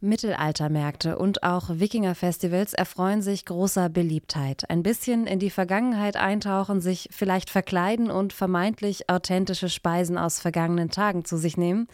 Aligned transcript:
Mittelaltermärkte 0.00 1.18
und 1.18 1.42
auch 1.42 1.70
Wikingerfestivals 1.70 2.72
erfreuen 2.72 3.20
sich 3.20 3.44
großer 3.44 3.88
Beliebtheit. 3.88 4.70
Ein 4.70 4.84
bisschen 4.84 5.26
in 5.26 5.40
die 5.40 5.50
Vergangenheit 5.50 6.16
eintauchen, 6.16 6.80
sich 6.80 7.08
vielleicht 7.10 7.50
verkleiden 7.50 8.10
und 8.10 8.32
vermeintlich 8.32 9.10
authentische 9.10 9.68
Speisen 9.68 10.16
aus 10.16 10.40
vergangenen 10.40 10.90
Tagen 10.90 11.24
zu 11.24 11.36
sich 11.36 11.56
nehmen. 11.56 11.88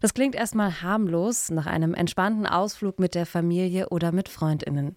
Das 0.00 0.12
klingt 0.14 0.34
erstmal 0.34 0.82
harmlos 0.82 1.50
nach 1.50 1.66
einem 1.66 1.94
entspannten 1.94 2.46
Ausflug 2.46 2.98
mit 2.98 3.14
der 3.14 3.26
Familie 3.26 3.88
oder 3.88 4.12
mit 4.12 4.28
Freundinnen. 4.28 4.94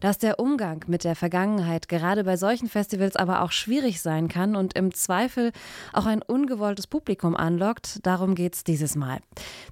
Dass 0.00 0.18
der 0.18 0.38
Umgang 0.38 0.84
mit 0.86 1.04
der 1.04 1.16
Vergangenheit 1.16 1.88
gerade 1.88 2.24
bei 2.24 2.36
solchen 2.36 2.68
Festivals 2.68 3.16
aber 3.16 3.42
auch 3.42 3.52
schwierig 3.52 4.00
sein 4.00 4.28
kann 4.28 4.56
und 4.56 4.74
im 4.76 4.94
Zweifel 4.94 5.52
auch 5.92 6.06
ein 6.06 6.22
ungewolltes 6.22 6.86
Publikum 6.86 7.36
anlockt, 7.36 8.06
darum 8.06 8.34
geht 8.34 8.54
es 8.54 8.64
dieses 8.64 8.96
Mal. 8.96 9.18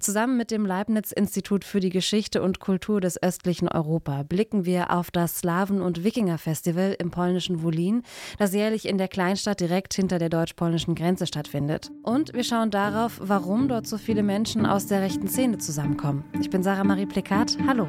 Zusammen 0.00 0.36
mit 0.36 0.50
dem 0.50 0.66
Leibniz-Institut 0.66 1.64
für 1.64 1.80
die 1.80 1.90
Geschichte 1.90 2.42
und 2.42 2.60
Kultur 2.60 3.00
des 3.00 3.22
östlichen 3.22 3.68
Europa 3.68 4.22
blicken 4.22 4.64
wir 4.64 4.90
auf 4.90 5.10
das 5.10 5.38
Slawen- 5.38 5.80
und 5.80 6.04
Wikinger-Festival 6.04 6.96
im 6.98 7.10
polnischen 7.10 7.62
Wolin, 7.62 8.02
das 8.38 8.52
jährlich 8.52 8.86
in 8.86 8.98
der 8.98 9.08
Kleinstadt 9.08 9.60
direkt 9.60 9.94
hinter 9.94 10.18
der 10.18 10.28
deutsch-polnischen 10.28 10.94
Grenze 10.94 11.26
stattfindet. 11.26 11.90
Und 12.02 12.34
wir 12.34 12.44
schauen 12.44 12.70
darauf, 12.70 13.20
warum 13.22 13.68
dort 13.68 13.86
so 13.86 13.98
viele 13.98 14.22
Menschen 14.22 14.66
aus 14.66 14.86
der 14.86 15.00
rechten 15.00 15.28
Szene 15.28 15.58
zusammenkommen. 15.58 16.24
Ich 16.40 16.50
bin 16.50 16.62
Sarah 16.62 16.84
Marie 16.84 17.06
Plekat. 17.06 17.56
Hallo. 17.66 17.88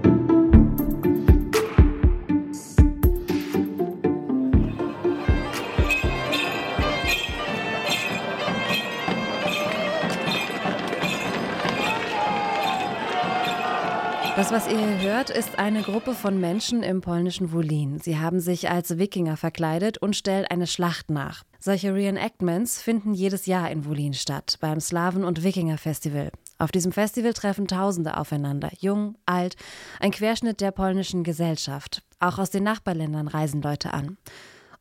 Das, 14.37 14.49
was 14.49 14.65
ihr 14.67 14.77
hier 14.77 15.01
hört, 15.01 15.29
ist 15.29 15.59
eine 15.59 15.81
Gruppe 15.81 16.13
von 16.13 16.39
Menschen 16.39 16.83
im 16.83 17.01
polnischen 17.01 17.51
Wolin. 17.51 17.99
Sie 17.99 18.17
haben 18.17 18.39
sich 18.39 18.69
als 18.69 18.97
Wikinger 18.97 19.35
verkleidet 19.35 19.97
und 19.97 20.15
stellen 20.15 20.45
eine 20.45 20.67
Schlacht 20.67 21.09
nach. 21.09 21.43
Solche 21.59 21.93
Reenactments 21.93 22.81
finden 22.81 23.13
jedes 23.13 23.45
Jahr 23.45 23.69
in 23.69 23.85
Wolin 23.85 24.13
statt, 24.13 24.57
beim 24.61 24.79
Slawen- 24.79 25.25
und 25.25 25.43
Wikinger-Festival. 25.43 26.31
Auf 26.57 26.71
diesem 26.71 26.93
Festival 26.93 27.33
treffen 27.33 27.67
Tausende 27.67 28.17
aufeinander, 28.17 28.71
jung, 28.79 29.15
alt, 29.25 29.57
ein 29.99 30.11
Querschnitt 30.11 30.61
der 30.61 30.71
polnischen 30.71 31.23
Gesellschaft. 31.23 32.01
Auch 32.19 32.39
aus 32.39 32.49
den 32.51 32.63
Nachbarländern 32.63 33.27
reisen 33.27 33.61
Leute 33.61 33.93
an. 33.93 34.17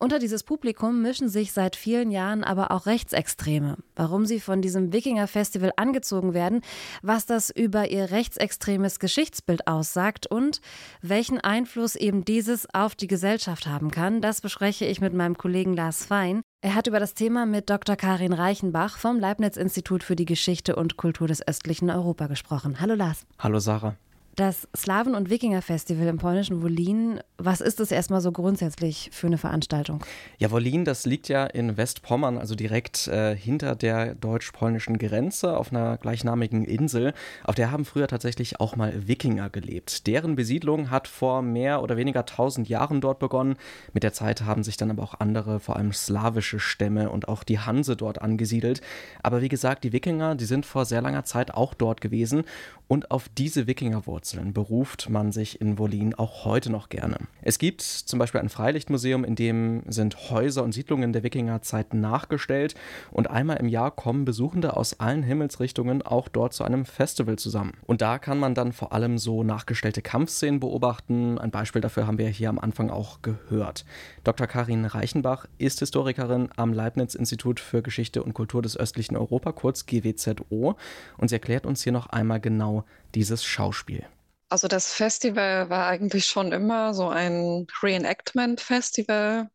Unter 0.03 0.19
dieses 0.19 0.45
Publikum 0.45 1.03
mischen 1.03 1.29
sich 1.29 1.53
seit 1.53 1.77
vielen 1.77 2.11
Jahren 2.11 2.43
aber 2.43 2.71
auch 2.71 2.87
Rechtsextreme. 2.87 3.77
Warum 3.97 4.25
sie 4.25 4.41
von 4.41 4.63
diesem 4.63 4.95
Wikinger-Festival 4.95 5.73
angezogen 5.77 6.33
werden, 6.33 6.63
was 7.03 7.27
das 7.27 7.51
über 7.51 7.91
ihr 7.91 8.11
rechtsextremes 8.11 8.99
Geschichtsbild 8.99 9.67
aussagt 9.67 10.27
und 10.27 10.63
welchen 11.03 11.39
Einfluss 11.39 11.97
eben 11.97 12.25
dieses 12.25 12.67
auf 12.73 12.95
die 12.95 13.09
Gesellschaft 13.09 13.67
haben 13.67 13.91
kann, 13.91 14.23
das 14.23 14.41
bespreche 14.41 14.87
ich 14.87 15.03
mit 15.03 15.13
meinem 15.13 15.37
Kollegen 15.37 15.75
Lars 15.75 16.07
Fein. 16.07 16.41
Er 16.63 16.75
hat 16.77 16.87
über 16.87 16.99
das 16.99 17.13
Thema 17.13 17.45
mit 17.45 17.69
Dr. 17.69 17.97
Karin 17.97 18.33
Reichenbach 18.33 18.97
vom 18.97 19.21
Leibniz-Institut 19.21 20.03
für 20.03 20.17
die 20.17 20.25
Geschichte 20.25 20.77
und 20.77 20.97
Kultur 20.97 21.29
des 21.29 21.47
östlichen 21.47 21.91
Europa 21.91 22.27
gesprochen. 22.27 22.81
Hallo 22.81 22.95
Lars. 22.95 23.27
Hallo 23.39 23.59
Sarah. 23.59 23.97
Das 24.37 24.69
Slawen- 24.77 25.17
und 25.17 25.29
Wikinger-Festival 25.29 26.07
im 26.07 26.17
polnischen 26.17 26.63
Wolin, 26.63 27.21
was 27.37 27.61
ist 27.61 27.81
das 27.81 27.91
erstmal 27.91 28.21
so 28.21 28.31
grundsätzlich 28.31 29.11
für 29.13 29.27
eine 29.27 29.39
Veranstaltung? 29.39 30.05
Ja, 30.39 30.53
Wolin, 30.53 30.85
das 30.85 31.05
liegt 31.05 31.29
ja 31.29 31.47
in 31.47 31.77
Westpommern, 31.77 32.39
also 32.39 32.55
direkt 32.55 33.09
äh, 33.09 33.35
hinter 33.35 33.75
der 33.75 34.15
deutsch-polnischen 34.15 34.99
Grenze 34.99 35.57
auf 35.57 35.73
einer 35.73 35.99
gleichnamigen 35.99 36.65
Insel. 36.65 37.13
Auf 37.43 37.57
der 37.57 37.73
haben 37.73 37.85
früher 37.85 38.07
tatsächlich 38.07 38.61
auch 38.61 38.77
mal 38.77 39.09
Wikinger 39.09 39.51
gelebt. 39.51 40.07
Deren 40.07 40.37
Besiedlung 40.37 40.91
hat 40.91 41.09
vor 41.09 41.43
mehr 41.43 41.83
oder 41.83 41.97
weniger 41.97 42.25
tausend 42.25 42.69
Jahren 42.69 43.01
dort 43.01 43.19
begonnen. 43.19 43.57
Mit 43.93 44.05
der 44.05 44.13
Zeit 44.13 44.43
haben 44.43 44.63
sich 44.63 44.77
dann 44.77 44.91
aber 44.91 45.03
auch 45.03 45.19
andere, 45.19 45.59
vor 45.59 45.77
allem 45.77 45.93
slawische 45.93 46.61
Stämme 46.61 47.11
und 47.11 47.27
auch 47.27 47.43
die 47.43 47.59
Hanse 47.59 47.97
dort 47.97 48.23
angesiedelt. 48.23 48.81
Aber 49.25 49.43
wie 49.43 49.49
gesagt, 49.49 49.83
die 49.83 49.93
Wikinger, 49.93 50.37
die 50.37 50.45
sind 50.45 50.67
vor 50.67 50.85
sehr 50.85 51.03
langer 51.03 51.25
Zeit 51.25 51.53
auch 51.53 51.75
dort 51.75 52.01
gewesen 52.01 52.45
und 52.87 53.11
auf 53.11 53.29
diese 53.37 53.67
Wikingerwurzeln 53.67 54.20
Wurzeln 54.21 54.53
beruft 54.53 55.09
man 55.09 55.33
sich 55.33 55.63
in 55.63 55.79
Wolin 55.79 56.15
auch 56.15 56.45
heute 56.45 56.71
noch 56.71 56.91
gerne. 56.91 57.17
Es 57.41 57.59
gibt 57.59 57.81
zum 57.81 58.19
Beispiel 58.19 58.43
ein 58.43 58.51
Freilichtmuseum, 58.51 59.25
in 59.25 59.35
dem 59.35 59.83
sind 59.89 60.31
Häuser 60.31 60.63
und 60.63 60.73
Siedlungen 60.73 61.15
der 61.15 61.23
Wikingerzeit 61.23 61.95
nachgestellt 61.95 62.75
und 63.11 63.31
einmal 63.31 63.57
im 63.57 63.69
Jahr 63.69 63.91
kommen 63.91 64.27
Besuchende 64.27 64.77
aus 64.77 65.01
allen 65.01 65.23
Himmelsrichtungen 65.23 66.03
auch 66.03 66.29
dort 66.29 66.53
zu 66.53 66.65
einem 66.65 66.85
Festival 66.85 67.37
zusammen. 67.37 67.73
Und 67.87 68.03
da 68.03 68.19
kann 68.19 68.39
man 68.39 68.55
dann 68.55 68.75
vor 68.75 68.93
allem 68.93 69.17
so 69.17 69.43
nachgestellte 69.43 70.03
Kampfszenen 70.03 70.61
beobachten. 70.61 71.39
Ein 71.39 71.51
Beispiel 71.51 71.81
dafür 71.81 72.07
haben 72.07 72.19
wir 72.19 72.29
hier 72.29 72.51
am 72.51 72.59
Anfang 72.59 72.91
auch 72.91 73.23
gehört. 73.23 73.87
Dr. 74.23 74.47
Karin 74.47 74.85
Reichenbach 74.85 75.47
ist 75.57 75.79
Historikerin 75.79 76.51
am 76.57 76.75
Leibniz-Institut 76.75 77.59
für 77.59 77.81
Geschichte 77.81 78.23
und 78.23 78.35
Kultur 78.35 78.61
des 78.61 78.77
östlichen 78.77 79.17
Europa, 79.17 79.53
kurz 79.53 79.87
GWZO, 79.87 80.77
und 81.17 81.29
sie 81.29 81.37
erklärt 81.37 81.65
uns 81.65 81.83
hier 81.83 81.93
noch 81.93 82.09
einmal 82.09 82.39
genau 82.39 82.85
dieses 83.15 83.45
Schauspiel. 83.45 84.05
Also 84.51 84.69
das 84.69 84.93
Festival 84.93 85.71
war 85.71 85.87
eigentlich 85.87 86.27
schon 86.27 86.53
immer 86.53 86.93
so 86.95 87.09
ein 87.09 87.67
Reenactment-Festival, 87.83 89.49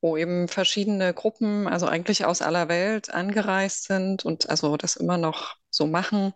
wo 0.00 0.16
eben 0.16 0.48
verschiedene 0.48 1.14
Gruppen, 1.14 1.68
also 1.68 1.86
eigentlich 1.86 2.24
aus 2.24 2.42
aller 2.42 2.68
Welt 2.68 3.10
angereist 3.12 3.84
sind 3.84 4.24
und 4.24 4.48
also 4.50 4.76
das 4.78 4.96
immer 4.96 5.18
noch 5.18 5.56
so 5.70 5.86
machen, 5.86 6.32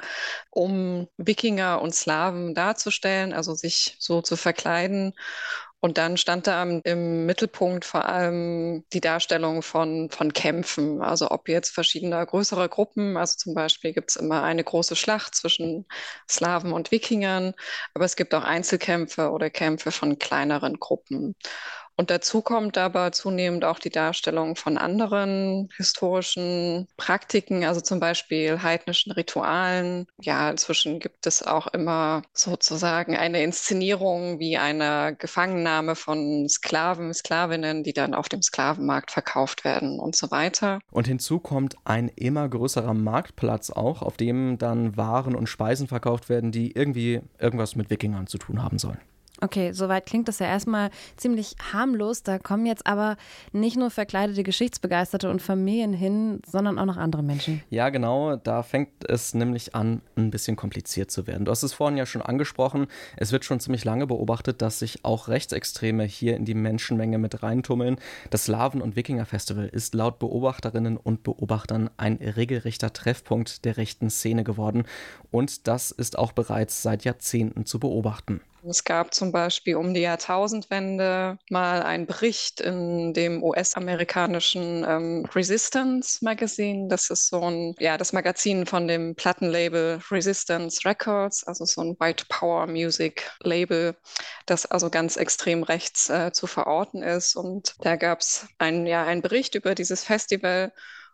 um 0.50 1.08
Wikinger 1.16 1.80
und 1.82 1.94
Slawen 1.94 2.54
darzustellen, 2.54 3.32
also 3.32 3.54
sich 3.54 3.96
so 4.00 4.22
zu 4.22 4.36
verkleiden 4.36 5.14
und 5.84 5.98
dann 5.98 6.16
stand 6.16 6.46
da 6.46 6.62
im 6.62 7.26
Mittelpunkt 7.26 7.84
vor 7.84 8.06
allem 8.06 8.86
die 8.94 9.02
Darstellung 9.02 9.60
von, 9.60 10.08
von 10.08 10.32
Kämpfen. 10.32 11.02
Also 11.02 11.30
ob 11.30 11.46
jetzt 11.46 11.74
verschiedene 11.74 12.24
größere 12.24 12.70
Gruppen, 12.70 13.18
also 13.18 13.36
zum 13.36 13.52
Beispiel 13.52 13.92
gibt 13.92 14.08
es 14.08 14.16
immer 14.16 14.42
eine 14.42 14.64
große 14.64 14.96
Schlacht 14.96 15.34
zwischen 15.34 15.84
Slawen 16.26 16.72
und 16.72 16.90
Wikingern, 16.90 17.52
aber 17.92 18.06
es 18.06 18.16
gibt 18.16 18.34
auch 18.34 18.44
Einzelkämpfe 18.44 19.30
oder 19.30 19.50
Kämpfe 19.50 19.90
von 19.90 20.18
kleineren 20.18 20.80
Gruppen. 20.80 21.36
Und 21.96 22.10
dazu 22.10 22.42
kommt 22.42 22.76
aber 22.76 23.12
zunehmend 23.12 23.64
auch 23.64 23.78
die 23.78 23.90
Darstellung 23.90 24.56
von 24.56 24.78
anderen 24.78 25.68
historischen 25.76 26.88
Praktiken, 26.96 27.64
also 27.64 27.80
zum 27.80 28.00
Beispiel 28.00 28.62
heidnischen 28.62 29.12
Ritualen. 29.12 30.06
Ja, 30.20 30.50
inzwischen 30.50 30.98
gibt 30.98 31.26
es 31.26 31.42
auch 31.44 31.68
immer 31.68 32.22
sozusagen 32.32 33.16
eine 33.16 33.42
Inszenierung 33.42 34.40
wie 34.40 34.56
eine 34.58 35.14
Gefangennahme 35.16 35.94
von 35.94 36.48
Sklaven, 36.48 37.14
Sklavinnen, 37.14 37.84
die 37.84 37.92
dann 37.92 38.14
auf 38.14 38.28
dem 38.28 38.42
Sklavenmarkt 38.42 39.12
verkauft 39.12 39.64
werden 39.64 40.00
und 40.00 40.16
so 40.16 40.30
weiter. 40.32 40.80
Und 40.90 41.06
hinzu 41.06 41.38
kommt 41.38 41.76
ein 41.84 42.08
immer 42.08 42.48
größerer 42.48 42.94
Marktplatz 42.94 43.70
auch, 43.70 44.02
auf 44.02 44.16
dem 44.16 44.58
dann 44.58 44.96
Waren 44.96 45.36
und 45.36 45.48
Speisen 45.48 45.86
verkauft 45.86 46.28
werden, 46.28 46.50
die 46.50 46.72
irgendwie 46.72 47.20
irgendwas 47.38 47.76
mit 47.76 47.90
Wikingern 47.90 48.26
zu 48.26 48.38
tun 48.38 48.62
haben 48.62 48.78
sollen. 48.78 48.98
Okay, 49.40 49.72
soweit 49.72 50.06
klingt 50.06 50.28
das 50.28 50.38
ja 50.38 50.46
erstmal 50.46 50.90
ziemlich 51.16 51.56
harmlos. 51.72 52.22
Da 52.22 52.38
kommen 52.38 52.66
jetzt 52.66 52.86
aber 52.86 53.16
nicht 53.52 53.76
nur 53.76 53.90
verkleidete 53.90 54.44
Geschichtsbegeisterte 54.44 55.28
und 55.28 55.42
Familien 55.42 55.92
hin, 55.92 56.40
sondern 56.46 56.78
auch 56.78 56.84
noch 56.84 56.96
andere 56.96 57.22
Menschen. 57.22 57.62
Ja, 57.68 57.88
genau. 57.88 58.36
Da 58.36 58.62
fängt 58.62 58.90
es 59.08 59.34
nämlich 59.34 59.74
an, 59.74 60.02
ein 60.16 60.30
bisschen 60.30 60.54
kompliziert 60.54 61.10
zu 61.10 61.26
werden. 61.26 61.44
Du 61.44 61.50
hast 61.50 61.64
es 61.64 61.72
vorhin 61.72 61.98
ja 61.98 62.06
schon 62.06 62.22
angesprochen. 62.22 62.86
Es 63.16 63.32
wird 63.32 63.44
schon 63.44 63.58
ziemlich 63.58 63.84
lange 63.84 64.06
beobachtet, 64.06 64.62
dass 64.62 64.78
sich 64.78 65.04
auch 65.04 65.26
Rechtsextreme 65.26 66.04
hier 66.04 66.36
in 66.36 66.44
die 66.44 66.54
Menschenmenge 66.54 67.18
mit 67.18 67.42
reintummeln. 67.42 67.96
Das 68.30 68.44
Slawen- 68.44 68.82
und 68.82 68.94
Wikinger-Festival 68.94 69.66
ist 69.66 69.94
laut 69.94 70.20
Beobachterinnen 70.20 70.96
und 70.96 71.24
Beobachtern 71.24 71.90
ein 71.96 72.16
regelrechter 72.16 72.92
Treffpunkt 72.92 73.64
der 73.64 73.78
rechten 73.78 74.10
Szene 74.10 74.44
geworden. 74.44 74.84
Und 75.32 75.66
das 75.66 75.90
ist 75.90 76.16
auch 76.18 76.30
bereits 76.30 76.82
seit 76.82 77.04
Jahrzehnten 77.04 77.66
zu 77.66 77.80
beobachten. 77.80 78.40
Es 78.66 78.84
gab 78.84 79.12
zum 79.12 79.30
Beispiel 79.30 79.76
um 79.76 79.92
die 79.92 80.00
Jahrtausendwende 80.00 81.38
mal 81.50 81.82
einen 81.82 82.06
Bericht 82.06 82.60
in 82.60 83.12
dem 83.12 83.42
US-amerikanischen 83.42 84.84
ähm, 84.88 85.26
Resistance 85.34 86.24
Magazine. 86.24 86.88
Das 86.88 87.10
ist 87.10 87.28
so 87.28 87.42
ein, 87.42 87.74
ja, 87.78 87.98
das 87.98 88.12
Magazin 88.14 88.64
von 88.64 88.88
dem 88.88 89.14
Plattenlabel 89.16 90.00
Resistance 90.10 90.84
Records, 90.84 91.44
also 91.44 91.64
so 91.66 91.82
ein 91.82 91.96
White 92.00 92.24
Power 92.28 92.66
Music 92.66 93.30
Label, 93.42 93.96
das 94.46 94.64
also 94.64 94.88
ganz 94.88 95.16
extrem 95.16 95.62
rechts 95.62 96.08
äh, 96.08 96.32
zu 96.32 96.46
verorten 96.46 97.02
ist. 97.02 97.36
Und 97.36 97.74
da 97.80 97.96
gab 97.96 98.20
es 98.20 98.46
ein, 98.58 98.86
ja, 98.86 99.04
einen 99.04 99.20
Bericht 99.20 99.54
über 99.56 99.74
dieses 99.74 100.04
Festival 100.04 100.72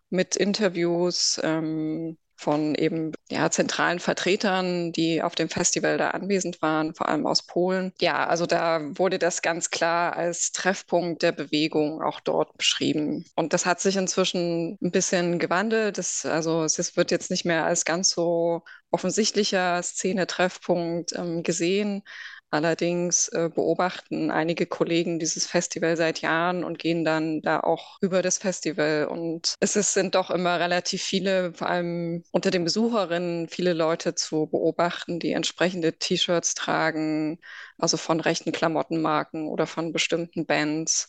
mit 0.08 0.36
Interviews 0.36 1.40
ähm, 1.42 2.16
von 2.40 2.74
eben 2.74 3.12
ja, 3.30 3.50
zentralen 3.50 3.98
Vertretern, 3.98 4.92
die 4.92 5.22
auf 5.22 5.34
dem 5.34 5.50
Festival 5.50 5.98
da 5.98 6.10
anwesend 6.10 6.62
waren, 6.62 6.94
vor 6.94 7.08
allem 7.08 7.26
aus 7.26 7.46
Polen. 7.46 7.92
Ja, 8.00 8.26
also 8.26 8.46
da 8.46 8.80
wurde 8.96 9.18
das 9.18 9.42
ganz 9.42 9.70
klar 9.70 10.16
als 10.16 10.52
Treffpunkt 10.52 11.22
der 11.22 11.32
Bewegung 11.32 12.02
auch 12.02 12.20
dort 12.20 12.56
beschrieben. 12.56 13.26
Und 13.36 13.52
das 13.52 13.66
hat 13.66 13.80
sich 13.80 13.96
inzwischen 13.96 14.78
ein 14.82 14.90
bisschen 14.90 15.38
gewandelt. 15.38 15.98
Das, 15.98 16.24
also 16.24 16.64
es 16.64 16.96
wird 16.96 17.10
jetzt 17.10 17.30
nicht 17.30 17.44
mehr 17.44 17.66
als 17.66 17.84
ganz 17.84 18.10
so 18.10 18.62
offensichtlicher 18.90 19.82
Szene-Treffpunkt 19.82 21.12
ähm, 21.12 21.42
gesehen. 21.42 22.02
Allerdings 22.50 23.28
äh, 23.28 23.48
beobachten 23.54 24.30
einige 24.30 24.66
Kollegen 24.66 25.18
dieses 25.20 25.46
Festival 25.46 25.96
seit 25.96 26.20
Jahren 26.20 26.64
und 26.64 26.78
gehen 26.78 27.04
dann 27.04 27.40
da 27.42 27.60
auch 27.60 27.98
über 28.00 28.22
das 28.22 28.38
Festival. 28.38 29.06
Und 29.06 29.54
es 29.60 29.76
ist, 29.76 29.94
sind 29.94 30.14
doch 30.16 30.30
immer 30.30 30.58
relativ 30.58 31.02
viele, 31.02 31.52
vor 31.54 31.68
allem 31.68 32.24
unter 32.32 32.50
den 32.50 32.64
Besucherinnen, 32.64 33.48
viele 33.48 33.72
Leute 33.72 34.14
zu 34.16 34.46
beobachten, 34.48 35.20
die 35.20 35.32
entsprechende 35.32 35.92
T-Shirts 35.98 36.54
tragen, 36.54 37.38
also 37.78 37.96
von 37.96 38.20
rechten 38.20 38.52
Klamottenmarken 38.52 39.46
oder 39.48 39.66
von 39.66 39.92
bestimmten 39.92 40.44
Bands, 40.46 41.06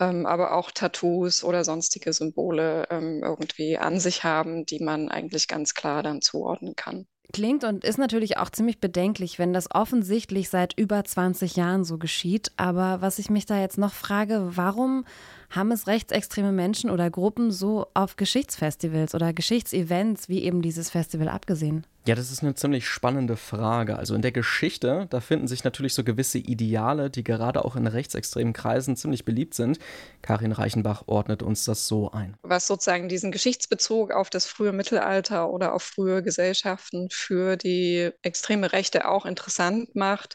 ähm, 0.00 0.26
aber 0.26 0.52
auch 0.56 0.70
Tattoos 0.70 1.42
oder 1.44 1.64
sonstige 1.64 2.12
Symbole 2.12 2.86
ähm, 2.90 3.20
irgendwie 3.24 3.78
an 3.78 3.98
sich 4.00 4.22
haben, 4.24 4.64
die 4.66 4.78
man 4.80 5.08
eigentlich 5.08 5.48
ganz 5.48 5.74
klar 5.74 6.02
dann 6.04 6.20
zuordnen 6.22 6.76
kann. 6.76 7.06
Klingt 7.32 7.64
und 7.64 7.84
ist 7.84 7.98
natürlich 7.98 8.36
auch 8.36 8.50
ziemlich 8.50 8.78
bedenklich, 8.78 9.38
wenn 9.38 9.52
das 9.52 9.70
offensichtlich 9.74 10.50
seit 10.50 10.78
über 10.78 11.02
20 11.04 11.56
Jahren 11.56 11.84
so 11.84 11.98
geschieht. 11.98 12.52
Aber 12.56 13.00
was 13.00 13.18
ich 13.18 13.30
mich 13.30 13.46
da 13.46 13.58
jetzt 13.58 13.78
noch 13.78 13.92
frage, 13.92 14.50
warum 14.54 15.04
haben 15.50 15.72
es 15.72 15.86
rechtsextreme 15.86 16.52
Menschen 16.52 16.90
oder 16.90 17.10
Gruppen 17.10 17.50
so 17.50 17.86
auf 17.94 18.16
Geschichtsfestivals 18.16 19.14
oder 19.14 19.32
Geschichtsevents 19.32 20.28
wie 20.28 20.42
eben 20.42 20.62
dieses 20.62 20.90
Festival 20.90 21.28
abgesehen? 21.28 21.86
Ja, 22.06 22.14
das 22.14 22.30
ist 22.30 22.42
eine 22.42 22.54
ziemlich 22.54 22.86
spannende 22.86 23.34
Frage. 23.34 23.96
Also 23.96 24.14
in 24.14 24.20
der 24.20 24.32
Geschichte, 24.32 25.06
da 25.08 25.20
finden 25.20 25.48
sich 25.48 25.64
natürlich 25.64 25.94
so 25.94 26.04
gewisse 26.04 26.36
Ideale, 26.36 27.08
die 27.08 27.24
gerade 27.24 27.64
auch 27.64 27.76
in 27.76 27.86
rechtsextremen 27.86 28.52
Kreisen 28.52 28.94
ziemlich 28.94 29.24
beliebt 29.24 29.54
sind. 29.54 29.78
Karin 30.20 30.52
Reichenbach 30.52 31.04
ordnet 31.06 31.42
uns 31.42 31.64
das 31.64 31.88
so 31.88 32.10
ein. 32.12 32.36
Was 32.42 32.66
sozusagen 32.66 33.08
diesen 33.08 33.32
Geschichtsbezug 33.32 34.12
auf 34.12 34.28
das 34.28 34.44
frühe 34.44 34.72
Mittelalter 34.72 35.48
oder 35.48 35.72
auf 35.72 35.82
frühe 35.82 36.22
Gesellschaften 36.22 37.08
für 37.10 37.56
die 37.56 38.10
extreme 38.20 38.72
Rechte 38.72 39.08
auch 39.08 39.24
interessant 39.24 39.94
macht, 39.96 40.34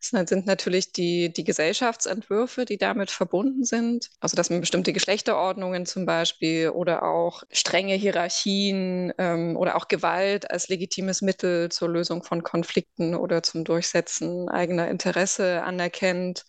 das 0.00 0.28
sind 0.28 0.46
natürlich 0.46 0.92
die, 0.92 1.32
die 1.32 1.44
Gesellschaftsentwürfe, 1.44 2.64
die 2.64 2.78
damit 2.78 3.10
verbunden 3.10 3.64
sind. 3.64 4.10
Also 4.20 4.36
dass 4.36 4.50
man 4.50 4.60
bestimmte 4.60 4.92
Geschlechterordnungen 4.92 5.86
zum 5.86 6.06
Beispiel 6.06 6.70
oder 6.70 7.02
auch 7.02 7.42
strenge 7.50 7.94
Hierarchien 7.94 9.12
ähm, 9.18 9.56
oder 9.56 9.76
auch 9.76 9.88
Gewalt 9.88 10.50
als 10.50 10.68
legitimes 10.68 11.22
Mittel 11.22 11.70
zur 11.70 11.88
Lösung 11.88 12.22
von 12.22 12.42
Konflikten 12.42 13.14
oder 13.14 13.42
zum 13.42 13.64
Durchsetzen 13.64 14.48
eigener 14.48 14.88
Interesse 14.88 15.62
anerkennt 15.62 16.44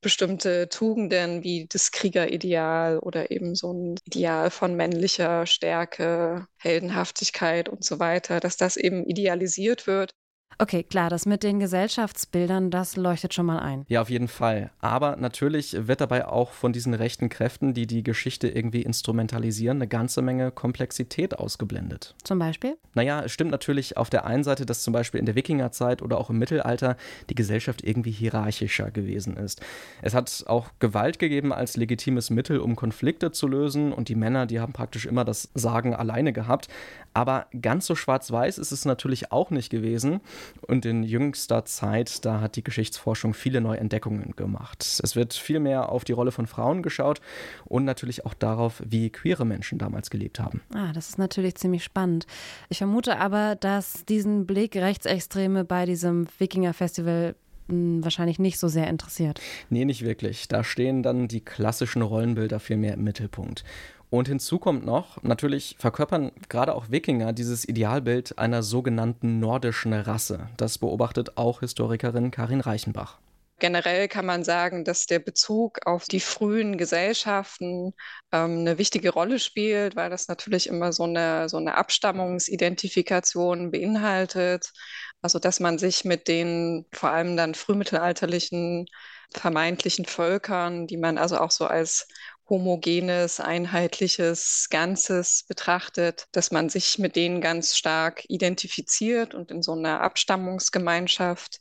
bestimmte 0.00 0.68
Tugenden 0.68 1.42
wie 1.44 1.66
das 1.70 1.90
Kriegerideal 1.92 2.98
oder 2.98 3.30
eben 3.30 3.54
so 3.54 3.72
ein 3.72 3.96
Ideal 4.06 4.50
von 4.50 4.74
männlicher 4.74 5.46
Stärke, 5.46 6.46
Heldenhaftigkeit 6.56 7.68
und 7.68 7.84
so 7.84 7.98
weiter, 7.98 8.40
dass 8.40 8.56
das 8.56 8.76
eben 8.76 9.04
idealisiert 9.04 9.86
wird 9.86 10.14
Okay, 10.58 10.82
klar, 10.82 11.08
das 11.08 11.24
mit 11.24 11.42
den 11.42 11.58
Gesellschaftsbildern, 11.58 12.70
das 12.70 12.96
leuchtet 12.96 13.32
schon 13.32 13.46
mal 13.46 13.60
ein. 13.60 13.86
Ja, 13.88 14.02
auf 14.02 14.10
jeden 14.10 14.28
Fall. 14.28 14.70
Aber 14.80 15.16
natürlich 15.16 15.86
wird 15.86 16.02
dabei 16.02 16.26
auch 16.26 16.52
von 16.52 16.74
diesen 16.74 16.92
rechten 16.92 17.30
Kräften, 17.30 17.72
die 17.72 17.86
die 17.86 18.02
Geschichte 18.02 18.48
irgendwie 18.48 18.82
instrumentalisieren, 18.82 19.78
eine 19.78 19.88
ganze 19.88 20.20
Menge 20.20 20.50
Komplexität 20.50 21.38
ausgeblendet. 21.38 22.14
Zum 22.24 22.38
Beispiel? 22.38 22.76
Naja, 22.92 23.22
es 23.24 23.32
stimmt 23.32 23.50
natürlich 23.52 23.96
auf 23.96 24.10
der 24.10 24.26
einen 24.26 24.44
Seite, 24.44 24.66
dass 24.66 24.82
zum 24.82 24.92
Beispiel 24.92 25.18
in 25.18 25.26
der 25.26 25.34
Wikingerzeit 25.34 26.02
oder 26.02 26.18
auch 26.18 26.28
im 26.28 26.38
Mittelalter 26.38 26.96
die 27.30 27.34
Gesellschaft 27.34 27.82
irgendwie 27.82 28.10
hierarchischer 28.10 28.90
gewesen 28.90 29.38
ist. 29.38 29.62
Es 30.02 30.12
hat 30.14 30.44
auch 30.46 30.68
Gewalt 30.78 31.18
gegeben 31.18 31.54
als 31.54 31.78
legitimes 31.78 32.28
Mittel, 32.28 32.58
um 32.58 32.76
Konflikte 32.76 33.32
zu 33.32 33.48
lösen 33.48 33.92
und 33.94 34.08
die 34.08 34.14
Männer, 34.14 34.44
die 34.44 34.60
haben 34.60 34.74
praktisch 34.74 35.06
immer 35.06 35.24
das 35.24 35.50
Sagen 35.54 35.94
alleine 35.94 36.34
gehabt. 36.34 36.68
Aber 37.12 37.46
ganz 37.60 37.86
so 37.86 37.94
schwarz-weiß 37.94 38.58
ist 38.58 38.72
es 38.72 38.84
natürlich 38.84 39.32
auch 39.32 39.50
nicht 39.50 39.70
gewesen. 39.70 40.20
Und 40.66 40.86
in 40.86 41.02
jüngster 41.02 41.64
Zeit, 41.64 42.24
da 42.24 42.40
hat 42.40 42.56
die 42.56 42.64
Geschichtsforschung 42.64 43.34
viele 43.34 43.60
neue 43.60 43.78
Entdeckungen 43.78 44.34
gemacht. 44.36 45.00
Es 45.02 45.16
wird 45.16 45.34
viel 45.34 45.60
mehr 45.60 45.90
auf 45.90 46.04
die 46.04 46.12
Rolle 46.12 46.32
von 46.32 46.46
Frauen 46.46 46.82
geschaut 46.82 47.20
und 47.64 47.84
natürlich 47.84 48.26
auch 48.26 48.34
darauf, 48.34 48.82
wie 48.84 49.10
queere 49.10 49.44
Menschen 49.44 49.78
damals 49.78 50.10
gelebt 50.10 50.38
haben. 50.38 50.62
Ah, 50.74 50.92
das 50.92 51.08
ist 51.08 51.18
natürlich 51.18 51.56
ziemlich 51.56 51.84
spannend. 51.84 52.26
Ich 52.68 52.78
vermute 52.78 53.18
aber, 53.18 53.56
dass 53.56 54.04
diesen 54.04 54.46
Blick 54.46 54.76
Rechtsextreme 54.76 55.64
bei 55.64 55.86
diesem 55.86 56.26
Wikinger-Festival 56.38 57.34
wahrscheinlich 57.70 58.38
nicht 58.38 58.58
so 58.58 58.68
sehr 58.68 58.88
interessiert. 58.88 59.40
Nee, 59.68 59.84
nicht 59.84 60.02
wirklich. 60.02 60.48
Da 60.48 60.64
stehen 60.64 61.02
dann 61.02 61.28
die 61.28 61.40
klassischen 61.40 62.02
Rollenbilder 62.02 62.60
viel 62.60 62.76
mehr 62.76 62.94
im 62.94 63.04
Mittelpunkt. 63.04 63.64
Und 64.10 64.26
hinzu 64.26 64.58
kommt 64.58 64.84
noch, 64.84 65.22
natürlich 65.22 65.76
verkörpern 65.78 66.32
gerade 66.48 66.74
auch 66.74 66.90
Wikinger 66.90 67.32
dieses 67.32 67.66
Idealbild 67.66 68.38
einer 68.38 68.64
sogenannten 68.64 69.38
nordischen 69.38 69.92
Rasse. 69.92 70.48
Das 70.56 70.78
beobachtet 70.78 71.36
auch 71.36 71.60
Historikerin 71.60 72.32
Karin 72.32 72.60
Reichenbach. 72.60 73.18
Generell 73.60 74.08
kann 74.08 74.26
man 74.26 74.42
sagen, 74.42 74.84
dass 74.84 75.06
der 75.06 75.18
Bezug 75.20 75.86
auf 75.86 76.06
die 76.06 76.18
frühen 76.20 76.78
Gesellschaften 76.78 77.92
ähm, 78.32 78.60
eine 78.60 78.78
wichtige 78.78 79.10
Rolle 79.10 79.38
spielt, 79.38 79.96
weil 79.96 80.08
das 80.08 80.28
natürlich 80.28 80.66
immer 80.66 80.92
so 80.92 81.04
eine, 81.04 81.48
so 81.48 81.58
eine 81.58 81.76
Abstammungsidentifikation 81.76 83.70
beinhaltet. 83.70 84.72
Also 85.22 85.38
dass 85.38 85.60
man 85.60 85.78
sich 85.78 86.04
mit 86.04 86.28
den 86.28 86.86
vor 86.92 87.10
allem 87.10 87.36
dann 87.36 87.54
frühmittelalterlichen 87.54 88.86
vermeintlichen 89.32 90.06
Völkern, 90.06 90.86
die 90.86 90.96
man 90.96 91.18
also 91.18 91.38
auch 91.38 91.50
so 91.50 91.66
als 91.66 92.08
homogenes, 92.48 93.38
einheitliches 93.38 94.66
Ganzes 94.70 95.44
betrachtet, 95.46 96.26
dass 96.32 96.50
man 96.50 96.68
sich 96.68 96.98
mit 96.98 97.14
denen 97.16 97.40
ganz 97.40 97.76
stark 97.76 98.24
identifiziert 98.28 99.34
und 99.34 99.50
in 99.52 99.62
so 99.62 99.72
einer 99.72 100.00
Abstammungsgemeinschaft 100.00 101.60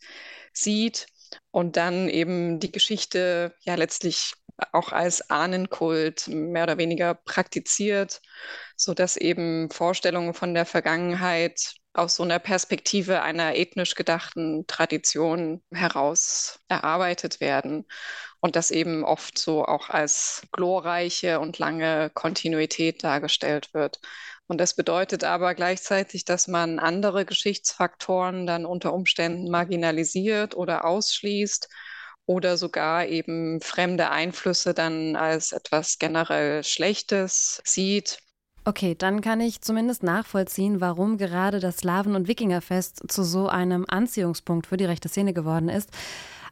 sieht 0.52 1.06
und 1.52 1.78
dann 1.78 2.10
eben 2.10 2.60
die 2.60 2.72
Geschichte 2.72 3.54
ja 3.62 3.76
letztlich 3.76 4.34
auch 4.74 4.92
als 4.92 5.30
Ahnenkult 5.30 6.28
mehr 6.28 6.64
oder 6.64 6.78
weniger 6.78 7.14
praktiziert, 7.14 8.22
so 8.76 8.94
dass 8.94 9.16
eben 9.16 9.70
Vorstellungen 9.70 10.34
von 10.34 10.54
der 10.54 10.66
Vergangenheit 10.66 11.76
aus 12.00 12.16
so 12.16 12.24
einer 12.24 12.40
Perspektive 12.40 13.22
einer 13.22 13.56
ethnisch 13.56 13.96
gedachten 13.96 14.66
Tradition 14.68 15.62
heraus 15.72 16.60
erarbeitet 16.70 17.40
werden 17.42 17.86
und 18.40 18.56
das 18.56 18.72
eben 18.72 19.04
oft 19.04 19.38
so 19.38 19.66
auch 19.66 19.90
als 19.90 20.44
glorreiche 20.52 21.40
und 21.40 21.60
lange 21.60 22.10
Kontinuität 22.14 23.04
dargestellt 23.04 23.74
wird. 23.74 24.00
Und 24.48 24.60
das 24.60 24.76
bedeutet 24.76 25.24
aber 25.24 25.54
gleichzeitig, 25.56 26.26
dass 26.26 26.48
man 26.48 26.80
andere 26.80 27.26
Geschichtsfaktoren 27.26 28.48
dann 28.48 28.66
unter 28.66 28.94
Umständen 28.94 29.52
marginalisiert 29.52 30.56
oder 30.56 30.86
ausschließt 30.86 31.70
oder 32.26 32.58
sogar 32.58 33.08
eben 33.08 33.62
fremde 33.62 34.10
Einflüsse 34.12 34.74
dann 34.74 35.16
als 35.16 35.52
etwas 35.52 36.00
generell 36.00 36.64
Schlechtes 36.64 37.62
sieht. 37.66 38.20
Okay, 38.66 38.96
dann 38.98 39.22
kann 39.22 39.42
ich 39.42 39.62
zumindest 39.62 40.04
nachvollziehen, 40.04 40.82
warum 40.82 41.18
gerade 41.18 41.60
das 41.60 41.78
Slawen- 41.78 42.16
und 42.16 42.28
Wikingerfest 42.28 43.12
zu 43.12 43.24
so 43.24 43.48
einem 43.48 43.86
Anziehungspunkt 43.88 44.68
für 44.68 44.78
die 44.78 44.86
rechte 44.86 45.10
Szene 45.10 45.34
geworden 45.34 45.70
ist. 45.70 45.90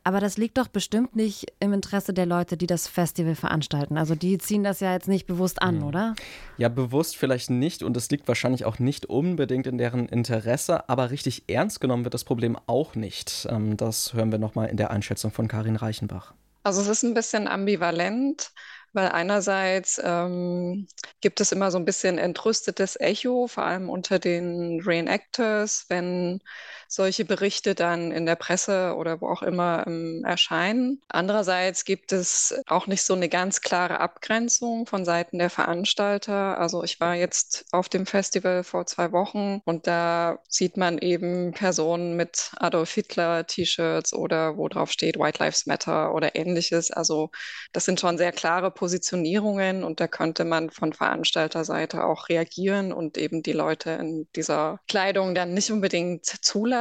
Aber 0.08 0.22
das 0.22 0.38
liegt 0.38 0.58
doch 0.58 0.70
bestimmt 0.70 1.18
nicht 1.18 1.52
im 1.60 1.74
Interesse 1.74 2.14
der 2.14 2.26
Leute, 2.26 2.56
die 2.56 2.66
das 2.66 2.88
Festival 2.88 3.36
veranstalten. 3.36 3.98
Also 3.98 4.16
die 4.16 4.38
ziehen 4.38 4.64
das 4.64 4.80
ja 4.80 4.94
jetzt 4.94 5.10
nicht 5.10 5.28
bewusst 5.28 5.62
an, 5.62 5.80
mhm. 5.80 5.84
oder? 5.84 6.16
Ja, 6.56 6.70
bewusst 6.70 7.18
vielleicht 7.18 7.50
nicht 7.50 7.84
und 7.84 7.98
es 7.98 8.10
liegt 8.10 8.26
wahrscheinlich 8.30 8.64
auch 8.64 8.80
nicht 8.80 9.08
unbedingt 9.08 9.68
in 9.68 9.78
deren 9.78 10.08
Interesse, 10.08 10.88
aber 10.88 11.12
richtig 11.12 11.50
ernst 11.50 11.82
genommen 11.82 12.06
wird 12.06 12.14
das 12.14 12.24
Problem 12.24 12.58
auch 12.68 12.96
nicht. 12.96 13.50
Ähm, 13.52 13.76
das 13.76 14.14
hören 14.14 14.32
wir 14.32 14.40
nochmal 14.40 14.70
in 14.70 14.78
der 14.78 14.92
Einschätzung 14.92 15.32
von 15.32 15.50
Karin 15.50 15.76
Reichenbach. 15.76 16.34
Also 16.64 16.80
es 16.80 16.88
ist 16.88 17.04
ein 17.04 17.14
bisschen 17.14 17.50
ambivalent 17.50 18.52
weil 18.98 19.10
einerseits 19.10 20.02
ähm, 20.04 20.88
gibt 21.22 21.40
es 21.40 21.52
immer 21.54 21.72
so 21.72 21.78
ein 21.78 21.86
bisschen 21.86 22.18
entrüstetes 22.18 23.00
Echo, 23.00 23.48
vor 23.48 23.64
allem 23.64 23.90
unter 23.90 24.20
den 24.20 24.82
Reenactors, 24.82 25.86
wenn 25.90 26.42
solche 26.88 27.26
Berichte 27.26 27.76
dann 27.76 28.12
in 28.12 28.26
der 28.26 28.36
Presse 28.36 28.96
oder 28.96 29.22
wo 29.22 29.28
auch 29.28 29.42
immer 29.42 29.86
ähm, 29.88 30.24
erscheinen. 30.26 31.02
Andererseits 31.10 31.86
gibt 31.86 32.12
es 32.12 32.56
auch 32.68 32.88
nicht 32.88 33.04
so 33.04 33.14
eine 33.14 33.30
ganz 33.30 33.62
klare 33.62 34.00
Abgrenzung 34.00 34.86
von 34.88 35.06
Seiten 35.06 35.38
der 35.38 35.50
Veranstalter. 35.50 36.58
Also 36.58 36.84
ich 36.84 37.00
war 37.00 37.16
jetzt 37.16 37.66
auf 37.72 37.90
dem 37.90 38.06
Festival 38.06 38.64
vor 38.64 38.86
zwei 38.86 39.12
Wochen 39.12 39.62
und 39.66 39.88
da 39.88 40.40
sieht 40.48 40.78
man 40.78 40.98
eben 40.98 41.52
Personen 41.52 42.16
mit 42.16 42.52
Adolf 42.58 42.94
Hitler 42.94 43.46
T-Shirts 43.46 44.14
oder 44.14 44.58
wo 44.58 44.68
drauf 44.68 44.92
steht 44.92 45.20
White 45.20 45.44
Lives 45.44 45.66
Matter 45.66 46.14
oder 46.14 46.36
ähnliches. 46.36 46.92
Also 46.92 47.32
das 47.74 47.86
sind 47.86 48.00
schon 48.00 48.18
sehr 48.18 48.32
klare 48.32 48.72
Positionierungen 48.72 49.84
und 49.84 50.00
da 50.00 50.08
könnte 50.08 50.46
man 50.46 50.70
von 50.70 50.94
Veranstalterseite 50.94 52.06
auch 52.06 52.30
reagieren 52.30 52.94
und 52.94 53.18
eben 53.18 53.44
die 53.44 53.54
Leute 53.54 53.92
in 53.92 54.28
dieser 54.36 54.80
Kleidung 54.88 55.36
dann 55.36 55.54
nicht 55.54 55.72
unbedingt 55.72 56.26
zulassen. 56.26 56.77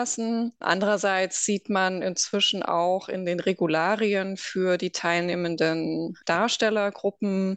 Andererseits 0.60 1.44
sieht 1.44 1.68
man 1.70 2.02
inzwischen 2.02 2.62
auch 2.62 3.08
in 3.08 3.24
den 3.24 3.40
Regularien 3.40 4.36
für 4.36 4.76
die 4.78 4.90
teilnehmenden 4.90 6.14
Darstellergruppen, 6.26 7.56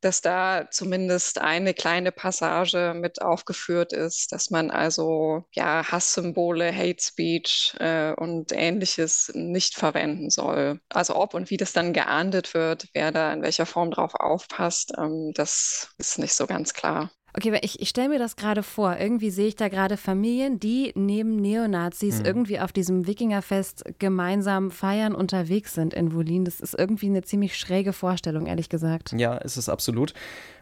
dass 0.00 0.20
da 0.20 0.68
zumindest 0.70 1.40
eine 1.40 1.74
kleine 1.74 2.12
Passage 2.12 2.94
mit 2.94 3.22
aufgeführt 3.22 3.92
ist, 3.92 4.32
dass 4.32 4.50
man 4.50 4.70
also 4.70 5.44
ja 5.52 5.90
Hasssymbole, 5.90 6.72
Hate 6.74 7.02
Speech 7.02 7.74
äh, 7.80 8.12
und 8.12 8.52
ähnliches 8.52 9.32
nicht 9.34 9.74
verwenden 9.74 10.30
soll. 10.30 10.80
Also 10.90 11.16
ob 11.16 11.34
und 11.34 11.50
wie 11.50 11.56
das 11.56 11.72
dann 11.72 11.92
geahndet 11.92 12.54
wird, 12.54 12.88
wer 12.94 13.10
da 13.12 13.32
in 13.32 13.42
welcher 13.42 13.66
Form 13.66 13.90
drauf 13.90 14.14
aufpasst, 14.14 14.92
ähm, 14.98 15.32
das 15.34 15.90
ist 15.98 16.18
nicht 16.18 16.34
so 16.34 16.46
ganz 16.46 16.74
klar. 16.74 17.10
Okay, 17.36 17.58
ich, 17.62 17.80
ich 17.82 17.90
stelle 17.90 18.08
mir 18.08 18.18
das 18.18 18.36
gerade 18.36 18.62
vor. 18.62 18.96
Irgendwie 18.98 19.28
sehe 19.28 19.48
ich 19.48 19.56
da 19.56 19.68
gerade 19.68 19.98
Familien, 19.98 20.58
die 20.58 20.92
neben 20.94 21.36
Neonazis 21.36 22.20
mhm. 22.20 22.24
irgendwie 22.24 22.60
auf 22.60 22.72
diesem 22.72 23.06
Wikingerfest 23.06 23.84
gemeinsam 23.98 24.70
feiern 24.70 25.14
unterwegs 25.14 25.74
sind 25.74 25.92
in 25.92 26.14
Wolin. 26.14 26.46
Das 26.46 26.60
ist 26.60 26.74
irgendwie 26.78 27.06
eine 27.06 27.22
ziemlich 27.22 27.58
schräge 27.58 27.92
Vorstellung, 27.92 28.46
ehrlich 28.46 28.70
gesagt. 28.70 29.12
Ja, 29.12 29.36
ist 29.36 29.58
es 29.58 29.68
absolut. 29.68 30.14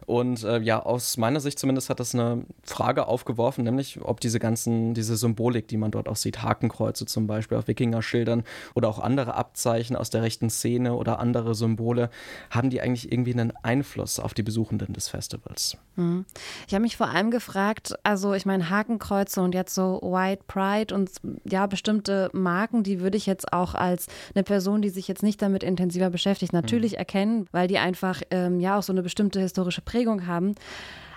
Und 0.07 0.45
äh, 0.45 0.59
ja, 0.61 0.83
aus 0.83 1.17
meiner 1.17 1.41
Sicht 1.41 1.59
zumindest 1.59 1.91
hat 1.91 2.01
das 2.01 2.15
eine 2.15 2.45
Frage 2.63 3.07
aufgeworfen, 3.07 3.65
nämlich 3.65 4.01
ob 4.03 4.21
diese 4.21 4.39
ganzen, 4.39 4.95
diese 4.95 5.17
Symbolik, 5.17 5.69
die 5.69 5.77
man 5.77 5.91
dort 5.91 6.09
auch 6.09 6.17
sieht, 6.17 6.43
Hakenkreuze 6.43 7.07
zum 7.07 7.27
Beispiel 7.27 7.59
auf 7.59 7.69
Wikinger-Schildern 7.69 8.45
oder 8.75 8.89
auch 8.89 8.99
andere 8.99 9.35
Abzeichen 9.35 9.97
aus 9.97 10.11
der 10.11 10.23
rechten 10.23 10.51
Szene 10.51 10.95
oder 10.95 11.19
andere 11.19 11.55
Symbole, 11.55 12.11
haben 12.51 12.71
die 12.71 12.81
eigentlich 12.81 13.11
irgendwie 13.11 13.33
einen 13.33 13.53
Einfluss 13.63 14.21
auf 14.21 14.35
die 14.35 14.43
Besuchenden 14.43 14.93
des 14.93 15.09
Festivals? 15.09 15.77
Mhm. 15.97 16.27
Ich 16.69 16.75
habe 16.75 16.83
mich 16.83 16.97
vor 16.97 17.09
allem 17.09 17.31
gefragt, 17.31 17.95
also 18.03 18.35
ich 18.35 18.47
meine 18.47 18.69
Hakenkreuze 18.69 19.41
und 19.41 19.55
jetzt 19.55 19.75
so 19.75 20.01
White 20.03 20.45
Pride 20.47 20.95
und 20.95 21.11
ja, 21.49 21.67
bestimmte 21.67 22.31
Marken, 22.33 22.83
die 22.83 23.01
würde 23.01 23.17
ich 23.17 23.27
jetzt 23.27 23.53
auch 23.53 23.75
als 23.75 24.07
eine 24.35 24.45
Person, 24.45 24.83
die 24.83 24.91
sich 24.91 25.09
jetzt 25.09 25.23
nicht 25.23 25.41
damit 25.41 25.63
intensiver 25.63 26.11
beschäftigt, 26.11 26.53
natürlich 26.53 26.93
mhm. 26.93 26.99
erkennen, 26.99 27.47
weil 27.53 27.69
die 27.69 27.79
einfach 27.79 28.21
ähm, 28.31 28.61
ja 28.61 28.79
auch 28.79 28.83
so 28.83 28.93
eine 28.93 29.03
bestimmte 29.03 29.41
historische 29.41 29.81
Prägung 29.81 29.94
Prägung 29.95 30.27
haben. 30.27 30.57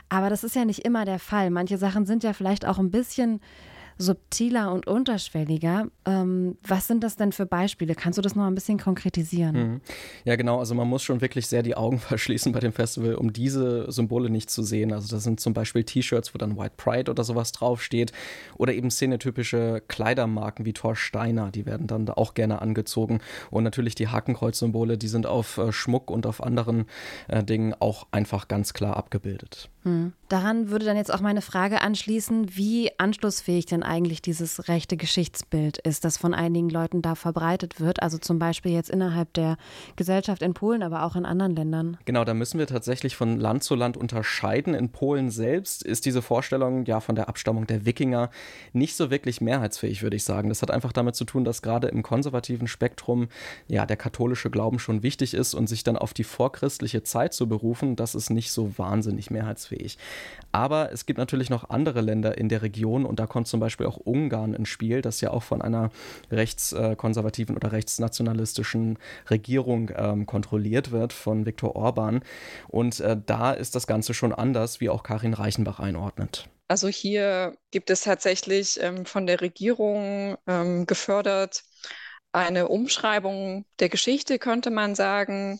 Aber 0.07 0.29
das 0.29 0.43
ist 0.43 0.55
ja 0.55 0.63
nicht 0.63 0.85
immer 0.85 1.03
der 1.03 1.17
Fall. 1.17 1.49
Manche 1.49 1.79
Sachen 1.79 2.05
sind 2.05 2.23
ja 2.23 2.33
vielleicht 2.33 2.63
auch 2.63 2.77
ein 2.77 2.91
bisschen 2.91 3.41
subtiler 3.97 4.71
und 4.71 4.87
unterschwelliger. 4.87 5.87
Ähm, 6.05 6.57
was 6.65 6.87
sind 6.87 7.03
das 7.03 7.15
denn 7.15 7.31
für 7.31 7.45
Beispiele? 7.45 7.95
Kannst 7.95 8.17
du 8.17 8.21
das 8.21 8.35
noch 8.35 8.45
ein 8.45 8.55
bisschen 8.55 8.77
konkretisieren? 8.77 9.55
Mhm. 9.55 9.81
Ja, 10.25 10.35
genau. 10.35 10.59
Also 10.59 10.75
man 10.75 10.87
muss 10.87 11.03
schon 11.03 11.21
wirklich 11.21 11.47
sehr 11.47 11.63
die 11.63 11.75
Augen 11.75 11.99
verschließen 11.99 12.51
bei 12.51 12.59
dem 12.59 12.73
Festival, 12.73 13.15
um 13.15 13.33
diese 13.33 13.91
Symbole 13.91 14.29
nicht 14.29 14.49
zu 14.49 14.63
sehen. 14.63 14.93
Also 14.93 15.15
das 15.15 15.23
sind 15.23 15.39
zum 15.39 15.53
Beispiel 15.53 15.83
T-Shirts, 15.83 16.33
wo 16.33 16.37
dann 16.37 16.57
White 16.57 16.75
Pride 16.77 17.11
oder 17.11 17.23
sowas 17.23 17.51
draufsteht. 17.51 18.11
Oder 18.57 18.73
eben 18.73 18.91
szenetypische 18.91 19.81
Kleidermarken 19.87 20.65
wie 20.65 20.73
Thor 20.73 20.95
Steiner, 20.95 21.51
die 21.51 21.65
werden 21.65 21.87
dann 21.87 22.09
auch 22.09 22.33
gerne 22.33 22.61
angezogen. 22.61 23.19
Und 23.49 23.63
natürlich 23.63 23.95
die 23.95 24.07
Hakenkreuz-Symbole, 24.07 24.97
die 24.97 25.07
sind 25.07 25.25
auf 25.25 25.57
äh, 25.57 25.71
Schmuck 25.71 26.11
und 26.11 26.25
auf 26.25 26.43
anderen 26.43 26.85
äh, 27.27 27.43
Dingen 27.43 27.73
auch 27.79 28.07
einfach 28.11 28.47
ganz 28.47 28.73
klar 28.73 28.97
abgebildet. 28.97 29.69
Hm. 29.83 30.13
Daran 30.27 30.69
würde 30.69 30.85
dann 30.85 30.97
jetzt 30.97 31.13
auch 31.13 31.21
meine 31.21 31.41
Frage 31.41 31.81
anschließen, 31.81 32.57
wie 32.57 32.91
anschlussfähig 32.99 33.65
denn 33.65 33.83
eigentlich 33.87 34.21
dieses 34.21 34.67
rechte 34.67 34.97
Geschichtsbild 34.97 35.77
ist, 35.77 36.03
das 36.03 36.17
von 36.17 36.33
einigen 36.33 36.69
Leuten 36.69 37.01
da 37.01 37.15
verbreitet 37.15 37.79
wird, 37.79 38.01
also 38.01 38.17
zum 38.17 38.39
Beispiel 38.39 38.71
jetzt 38.71 38.89
innerhalb 38.89 39.33
der 39.33 39.57
Gesellschaft 39.95 40.41
in 40.41 40.53
Polen, 40.53 40.83
aber 40.83 41.03
auch 41.03 41.15
in 41.15 41.25
anderen 41.25 41.55
Ländern. 41.55 41.97
Genau, 42.05 42.25
da 42.25 42.33
müssen 42.33 42.59
wir 42.59 42.67
tatsächlich 42.67 43.15
von 43.15 43.39
Land 43.39 43.63
zu 43.63 43.75
Land 43.75 43.95
unterscheiden. 43.95 44.73
In 44.73 44.89
Polen 44.89 45.29
selbst 45.29 45.83
ist 45.83 46.05
diese 46.05 46.21
Vorstellung 46.21 46.85
ja 46.85 46.99
von 46.99 47.15
der 47.15 47.29
Abstammung 47.29 47.65
der 47.65 47.85
Wikinger 47.85 48.29
nicht 48.73 48.95
so 48.95 49.09
wirklich 49.09 49.39
mehrheitsfähig, 49.39 50.03
würde 50.03 50.17
ich 50.17 50.23
sagen. 50.23 50.49
Das 50.49 50.61
hat 50.61 50.71
einfach 50.71 50.91
damit 50.91 51.15
zu 51.15 51.23
tun, 51.23 51.45
dass 51.45 51.61
gerade 51.61 51.87
im 51.87 52.03
konservativen 52.03 52.67
Spektrum 52.67 53.29
ja 53.67 53.85
der 53.85 53.97
katholische 53.97 54.49
Glauben 54.49 54.79
schon 54.79 55.01
wichtig 55.01 55.33
ist 55.33 55.53
und 55.53 55.67
sich 55.67 55.83
dann 55.83 55.97
auf 55.97 56.13
die 56.13 56.25
vorchristliche 56.25 57.03
Zeit 57.03 57.33
zu 57.33 57.47
berufen, 57.47 57.95
das 57.95 58.15
ist 58.15 58.29
nicht 58.29 58.51
so 58.51 58.77
wahnsinnig 58.77 59.31
mehrheitsfähig 59.31 59.77
fähig. 59.77 59.97
Aber 60.51 60.91
es 60.91 61.05
gibt 61.05 61.19
natürlich 61.19 61.49
noch 61.49 61.69
andere 61.69 62.01
Länder 62.01 62.37
in 62.37 62.49
der 62.49 62.61
Region 62.61 63.05
und 63.05 63.19
da 63.19 63.27
kommt 63.27 63.47
zum 63.47 63.59
Beispiel 63.59 63.76
auch 63.85 63.97
Ungarn 63.97 64.53
ins 64.53 64.69
Spiel, 64.69 65.01
das 65.01 65.21
ja 65.21 65.31
auch 65.31 65.43
von 65.43 65.61
einer 65.61 65.91
rechtskonservativen 66.31 67.55
oder 67.55 67.71
rechtsnationalistischen 67.71 68.97
Regierung 69.29 69.91
ähm, 69.95 70.25
kontrolliert 70.25 70.91
wird, 70.91 71.13
von 71.13 71.45
Viktor 71.45 71.75
Orban. 71.75 72.21
Und 72.67 72.99
äh, 72.99 73.17
da 73.25 73.51
ist 73.51 73.75
das 73.75 73.87
Ganze 73.87 74.13
schon 74.13 74.33
anders, 74.33 74.81
wie 74.81 74.89
auch 74.89 75.03
Karin 75.03 75.33
Reichenbach 75.33 75.79
einordnet. 75.79 76.49
Also 76.67 76.87
hier 76.87 77.55
gibt 77.71 77.89
es 77.89 78.01
tatsächlich 78.01 78.79
ähm, 78.81 79.05
von 79.05 79.25
der 79.25 79.39
Regierung 79.41 80.37
ähm, 80.47 80.85
gefördert 80.85 81.63
eine 82.33 82.67
Umschreibung 82.67 83.65
der 83.79 83.89
Geschichte, 83.89 84.37
könnte 84.37 84.69
man 84.69 84.95
sagen. 84.95 85.59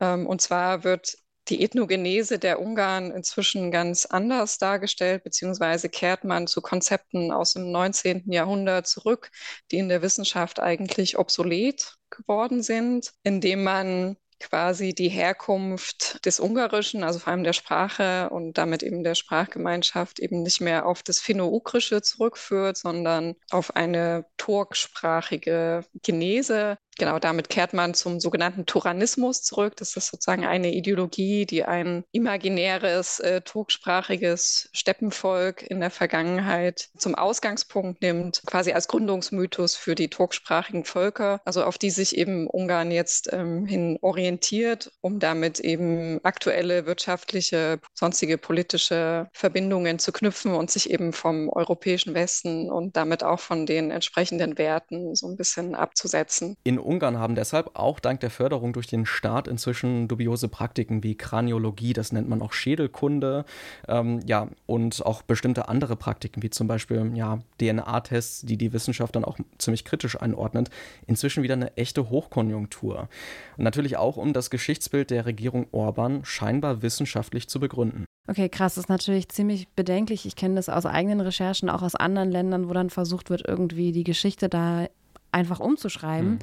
Ähm, 0.00 0.26
und 0.26 0.40
zwar 0.40 0.82
wird 0.84 1.16
die 1.48 1.62
Ethnogenese 1.62 2.38
der 2.38 2.60
Ungarn 2.60 3.10
inzwischen 3.10 3.70
ganz 3.70 4.06
anders 4.06 4.58
dargestellt, 4.58 5.24
beziehungsweise 5.24 5.88
kehrt 5.88 6.24
man 6.24 6.46
zu 6.46 6.60
Konzepten 6.60 7.32
aus 7.32 7.52
dem 7.52 7.70
19. 7.70 8.30
Jahrhundert 8.32 8.86
zurück, 8.86 9.30
die 9.70 9.78
in 9.78 9.88
der 9.88 10.02
Wissenschaft 10.02 10.60
eigentlich 10.60 11.18
obsolet 11.18 11.96
geworden 12.10 12.62
sind, 12.62 13.12
indem 13.22 13.62
man 13.64 14.16
quasi 14.40 14.94
die 14.94 15.08
Herkunft 15.08 16.24
des 16.26 16.40
Ungarischen, 16.40 17.04
also 17.04 17.18
vor 17.18 17.32
allem 17.32 17.44
der 17.44 17.52
Sprache 17.52 18.28
und 18.30 18.58
damit 18.58 18.82
eben 18.82 19.02
der 19.02 19.14
Sprachgemeinschaft 19.14 20.18
eben 20.18 20.42
nicht 20.42 20.60
mehr 20.60 20.86
auf 20.86 21.02
das 21.02 21.20
Finno-Ugrische 21.20 22.02
zurückführt, 22.02 22.76
sondern 22.76 23.34
auf 23.50 23.74
eine 23.76 24.26
turksprachige 24.36 25.84
Genese, 26.02 26.78
Genau, 26.98 27.18
damit 27.18 27.50
kehrt 27.50 27.74
man 27.74 27.92
zum 27.92 28.20
sogenannten 28.20 28.64
Turanismus 28.64 29.42
zurück. 29.42 29.76
Das 29.76 29.96
ist 29.96 30.06
sozusagen 30.06 30.46
eine 30.46 30.72
Ideologie, 30.72 31.44
die 31.44 31.64
ein 31.64 32.04
imaginäres, 32.10 33.20
äh, 33.20 33.42
turksprachiges 33.42 34.70
Steppenvolk 34.72 35.62
in 35.62 35.80
der 35.80 35.90
Vergangenheit 35.90 36.88
zum 36.96 37.14
Ausgangspunkt 37.14 38.00
nimmt, 38.00 38.42
quasi 38.46 38.72
als 38.72 38.88
Gründungsmythos 38.88 39.76
für 39.76 39.94
die 39.94 40.08
turksprachigen 40.08 40.84
Völker, 40.84 41.40
also 41.44 41.64
auf 41.64 41.76
die 41.76 41.90
sich 41.90 42.16
eben 42.16 42.46
Ungarn 42.48 42.90
jetzt 42.90 43.30
ähm, 43.30 43.66
hin 43.66 43.98
orientiert, 44.00 44.90
um 45.02 45.18
damit 45.18 45.60
eben 45.60 46.20
aktuelle 46.24 46.86
wirtschaftliche, 46.86 47.78
sonstige 47.92 48.38
politische 48.38 49.28
Verbindungen 49.34 49.98
zu 49.98 50.12
knüpfen 50.12 50.54
und 50.54 50.70
sich 50.70 50.88
eben 50.88 51.12
vom 51.12 51.50
europäischen 51.50 52.14
Westen 52.14 52.70
und 52.70 52.96
damit 52.96 53.22
auch 53.22 53.40
von 53.40 53.66
den 53.66 53.90
entsprechenden 53.90 54.56
Werten 54.56 55.14
so 55.14 55.28
ein 55.28 55.36
bisschen 55.36 55.74
abzusetzen. 55.74 56.56
In 56.64 56.85
Ungarn 56.86 57.18
haben 57.18 57.34
deshalb 57.34 57.70
auch 57.74 58.00
dank 58.00 58.20
der 58.20 58.30
Förderung 58.30 58.72
durch 58.72 58.86
den 58.86 59.06
Staat 59.06 59.48
inzwischen 59.48 60.08
dubiose 60.08 60.48
Praktiken 60.48 61.02
wie 61.02 61.16
Kraniologie, 61.16 61.92
das 61.92 62.12
nennt 62.12 62.28
man 62.28 62.40
auch 62.42 62.52
Schädelkunde, 62.52 63.44
ähm, 63.88 64.20
ja, 64.26 64.48
und 64.66 65.04
auch 65.04 65.22
bestimmte 65.22 65.68
andere 65.68 65.96
Praktiken, 65.96 66.42
wie 66.42 66.50
zum 66.50 66.68
Beispiel 66.68 67.12
ja, 67.14 67.40
DNA-Tests, 67.60 68.42
die 68.42 68.56
die 68.56 68.72
Wissenschaft 68.72 69.16
dann 69.16 69.24
auch 69.24 69.38
ziemlich 69.58 69.84
kritisch 69.84 70.20
einordnet, 70.20 70.70
inzwischen 71.06 71.42
wieder 71.42 71.54
eine 71.54 71.76
echte 71.76 72.08
Hochkonjunktur. 72.08 73.08
Und 73.56 73.64
natürlich 73.64 73.96
auch, 73.96 74.16
um 74.16 74.32
das 74.32 74.50
Geschichtsbild 74.50 75.10
der 75.10 75.26
Regierung 75.26 75.66
Orban 75.72 76.24
scheinbar 76.24 76.82
wissenschaftlich 76.82 77.48
zu 77.48 77.60
begründen. 77.60 78.06
Okay, 78.28 78.48
krass, 78.48 78.74
das 78.74 78.84
ist 78.84 78.88
natürlich 78.88 79.28
ziemlich 79.28 79.68
bedenklich. 79.68 80.26
Ich 80.26 80.34
kenne 80.34 80.56
das 80.56 80.68
aus 80.68 80.84
eigenen 80.84 81.20
Recherchen, 81.20 81.70
auch 81.70 81.82
aus 81.82 81.94
anderen 81.94 82.30
Ländern, 82.30 82.68
wo 82.68 82.72
dann 82.72 82.90
versucht 82.90 83.30
wird, 83.30 83.46
irgendwie 83.46 83.92
die 83.92 84.04
Geschichte 84.04 84.48
da 84.48 84.88
einfach 85.36 85.60
umzuschreiben. 85.60 86.32
Mhm. 86.32 86.38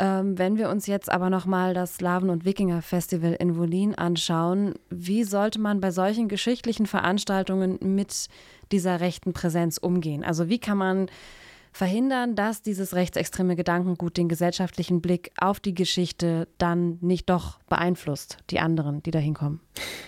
Ähm, 0.00 0.38
wenn 0.38 0.58
wir 0.58 0.70
uns 0.70 0.86
jetzt 0.88 1.10
aber 1.10 1.30
nochmal 1.30 1.72
das 1.72 1.96
Slaven- 1.96 2.30
und 2.30 2.44
Wikinger-Festival 2.44 3.34
in 3.34 3.56
Wolin 3.56 3.94
anschauen, 3.94 4.74
wie 4.90 5.22
sollte 5.22 5.60
man 5.60 5.80
bei 5.80 5.92
solchen 5.92 6.28
geschichtlichen 6.28 6.86
Veranstaltungen 6.86 7.78
mit 7.80 8.28
dieser 8.72 9.00
rechten 9.00 9.32
Präsenz 9.32 9.78
umgehen? 9.78 10.24
Also 10.24 10.48
wie 10.48 10.58
kann 10.58 10.78
man 10.78 11.08
verhindern, 11.74 12.36
dass 12.36 12.62
dieses 12.62 12.94
rechtsextreme 12.94 13.56
Gedankengut 13.56 14.16
den 14.16 14.28
gesellschaftlichen 14.28 15.00
Blick 15.02 15.32
auf 15.36 15.58
die 15.58 15.74
Geschichte 15.74 16.46
dann 16.56 16.98
nicht 17.00 17.28
doch 17.28 17.58
beeinflusst, 17.68 18.38
die 18.50 18.60
anderen, 18.60 19.02
die 19.02 19.10
da 19.10 19.18
hinkommen? 19.18 19.60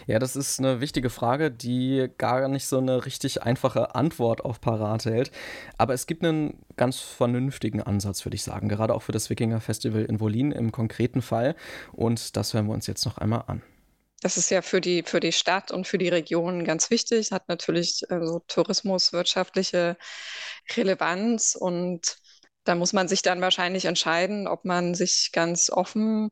Ja, 0.06 0.20
das 0.20 0.37
ist 0.37 0.61
eine 0.61 0.80
wichtige 0.80 1.11
Frage, 1.11 1.50
die 1.50 2.08
gar 2.18 2.46
nicht 2.46 2.66
so 2.66 2.78
eine 2.78 3.04
richtig 3.04 3.42
einfache 3.42 3.96
Antwort 3.96 4.44
auf 4.44 4.61
parat 4.61 5.06
hält. 5.06 5.32
Aber 5.76 5.92
es 5.92 6.06
gibt 6.06 6.25
einen 6.25 6.54
ganz 6.76 7.00
vernünftigen 7.00 7.82
Ansatz, 7.82 8.25
würde 8.25 8.37
ich 8.37 8.44
sagen, 8.44 8.68
gerade 8.68 8.94
auch 8.94 9.02
für 9.02 9.12
das 9.12 9.28
Wikinger 9.28 9.61
Festival 9.61 10.04
in 10.04 10.20
Wolin 10.20 10.52
im 10.52 10.70
konkreten 10.70 11.20
Fall. 11.20 11.56
Und 11.92 12.37
das 12.37 12.54
hören 12.54 12.68
wir 12.68 12.75
uns 12.75 12.87
jetzt 12.87 13.04
noch 13.04 13.18
einmal 13.18 13.42
an. 13.49 13.62
Das 14.23 14.37
ist 14.37 14.50
ja 14.50 14.62
für 14.62 14.80
die, 14.80 15.02
für 15.02 15.20
die 15.20 15.32
Stadt 15.32 15.70
und 15.70 15.87
für 15.87 15.99
die 15.99 16.08
Region 16.08 16.64
ganz 16.64 16.90
wichtig, 16.90 17.32
hat 17.32 17.49
natürlich 17.49 18.04
so 18.08 18.40
Tourismus, 18.49 19.12
wirtschaftliche 19.12 19.96
Relevanz 20.75 21.54
und 21.54 22.16
da 22.64 22.75
muss 22.75 22.92
man 22.92 23.08
sich 23.08 23.23
dann 23.23 23.40
wahrscheinlich 23.40 23.85
entscheiden, 23.85 24.49
ob 24.49 24.64
man 24.64 24.94
sich 24.94 25.30
ganz 25.32 25.70
offen 25.70 26.30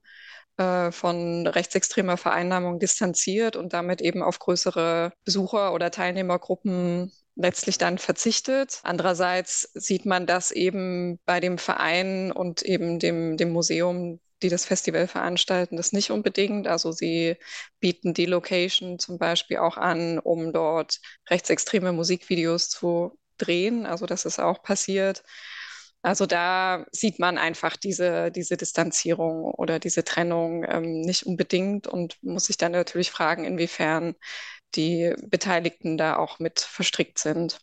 äh, 0.56 0.90
von 0.92 1.46
rechtsextremer 1.46 2.16
Vereinnahmung 2.16 2.78
distanziert 2.78 3.56
und 3.56 3.72
damit 3.72 4.00
eben 4.00 4.22
auf 4.22 4.38
größere 4.38 5.12
Besucher- 5.24 5.72
oder 5.72 5.90
Teilnehmergruppen 5.90 7.12
letztlich 7.36 7.78
dann 7.78 7.98
verzichtet. 7.98 8.80
Andererseits 8.84 9.70
sieht 9.74 10.06
man 10.06 10.26
das 10.26 10.50
eben 10.50 11.18
bei 11.24 11.40
dem 11.40 11.58
Verein 11.58 12.32
und 12.32 12.62
eben 12.62 12.98
dem, 12.98 13.36
dem 13.36 13.50
Museum, 13.50 14.20
die 14.44 14.50
das 14.50 14.66
Festival 14.66 15.08
veranstalten, 15.08 15.76
das 15.76 15.92
nicht 15.92 16.10
unbedingt. 16.12 16.68
Also 16.68 16.92
sie 16.92 17.36
bieten 17.80 18.14
die 18.14 18.26
Location 18.26 18.98
zum 19.00 19.18
Beispiel 19.18 19.58
auch 19.58 19.78
an, 19.78 20.18
um 20.20 20.52
dort 20.52 21.00
rechtsextreme 21.30 21.92
Musikvideos 21.92 22.70
zu 22.70 23.18
drehen. 23.38 23.86
Also 23.86 24.06
das 24.06 24.26
ist 24.26 24.38
auch 24.40 24.62
passiert. 24.62 25.24
Also 26.02 26.26
da 26.26 26.84
sieht 26.92 27.18
man 27.18 27.38
einfach 27.38 27.76
diese, 27.76 28.30
diese 28.30 28.56
Distanzierung 28.58 29.44
oder 29.44 29.78
diese 29.78 30.04
Trennung 30.04 30.64
ähm, 30.68 31.00
nicht 31.00 31.24
unbedingt 31.26 31.86
und 31.86 32.22
muss 32.22 32.46
sich 32.46 32.58
dann 32.58 32.72
natürlich 32.72 33.10
fragen, 33.10 33.44
inwiefern 33.46 34.14
die 34.74 35.14
Beteiligten 35.28 35.96
da 35.96 36.16
auch 36.16 36.38
mit 36.40 36.60
verstrickt 36.60 37.18
sind. 37.18 37.58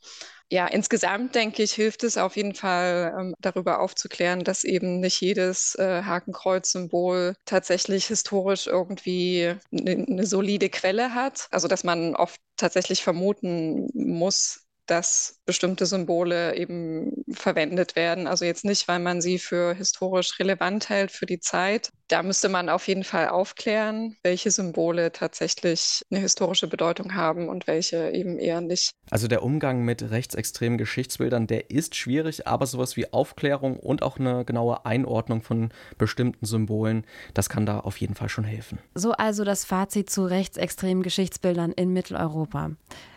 Ja, 0.53 0.67
insgesamt 0.67 1.34
denke 1.36 1.63
ich, 1.63 1.72
hilft 1.72 2.03
es 2.03 2.17
auf 2.17 2.36
jeden 2.36 2.53
Fall 2.55 3.15
ähm, 3.17 3.34
darüber 3.39 3.79
aufzuklären, 3.79 4.43
dass 4.43 4.65
eben 4.65 5.00
nicht 5.00 5.22
jedes 5.22 5.75
äh, 5.75 6.03
Hakenkreuz-Symbol 6.03 7.36
tatsächlich 7.46 8.08
historisch 8.08 8.67
irgendwie 8.67 9.55
eine 9.72 9.96
ne 10.08 10.25
solide 10.25 10.70
Quelle 10.70 11.13
hat. 11.15 11.48
Also 11.51 11.70
dass 11.70 11.86
man 11.86 12.15
oft 12.17 12.41
tatsächlich 12.58 13.01
vermuten 13.01 13.88
muss, 13.93 14.65
dass 14.86 15.40
bestimmte 15.46 15.86
Symbole 15.86 16.56
eben 16.56 17.24
verwendet 17.32 17.96
werden. 17.96 18.28
Also 18.28 18.46
jetzt 18.46 18.66
nicht, 18.66 18.88
weil 18.88 19.00
man 19.00 19.22
sie 19.22 19.40
für 19.40 19.74
historisch 19.74 20.40
relevant 20.40 20.90
hält 20.90 21.12
für 21.12 21.26
die 21.26 21.40
Zeit. 21.40 21.92
Da 22.08 22.24
müsste 22.24 22.50
man 22.50 22.68
auf 22.68 22.88
jeden 22.88 23.06
Fall 23.06 23.30
aufklären, 23.30 24.18
welche 24.22 24.52
Symbole 24.52 25.14
tatsächlich 25.14 26.02
eine 26.12 26.20
historische 26.20 26.68
Bedeutung 26.68 27.16
haben 27.16 27.48
und 27.48 27.68
welche 27.68 28.12
eben 28.12 28.38
eher 28.38 28.60
nicht. 28.60 28.92
Also 29.10 29.30
der 29.30 29.44
Umgang 29.44 29.84
mit 29.84 30.12
rechtsextremen 30.12 30.78
Geschichtsbildern, 30.78 31.48
der 31.48 31.70
ist 31.72 31.96
schwierig, 31.96 32.48
aber 32.48 32.66
sowas 32.66 32.98
wie 32.98 33.14
Aufklärung 33.14 33.78
und 33.78 34.04
auch 34.04 34.20
eine 34.20 34.44
genaue 34.44 34.86
Einordnung 34.86 35.42
von 35.42 35.70
bestimmten 35.98 36.46
Symbolen, 36.46 37.06
das 37.34 37.48
kann 37.48 37.66
da 37.66 37.80
auf 37.80 37.98
jeden 37.98 38.16
Fall 38.16 38.30
schon 38.30 38.44
helfen. 38.44 38.80
So 38.94 39.14
also 39.14 39.46
das 39.46 39.64
Fazit 39.64 40.10
zu 40.10 40.26
rechtsextremen 40.26 41.04
Geschichtsbildern 41.04 41.72
in 41.72 41.94
Mitteleuropa. 41.94 42.72